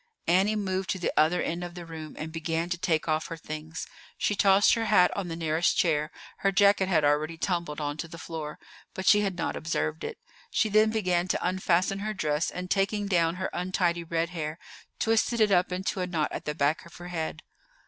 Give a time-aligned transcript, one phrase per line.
[0.25, 3.37] Annie moved to the other end of the room and began to take off her
[3.37, 3.85] things.
[4.17, 8.07] She tossed her hat on the nearest chair; her jacket had already tumbled on to
[8.07, 8.57] the floor,
[8.95, 10.17] but she had not observed it.
[10.49, 14.57] She then began to unfasten her dress, and, taking down her untidy red hair,
[14.97, 17.43] twisted it up into a knot at the back of her head.